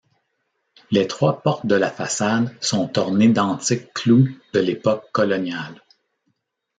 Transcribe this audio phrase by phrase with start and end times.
[0.89, 5.79] Les trois portes de la façade sont ornées d'antiques clous de l'époque coloniale.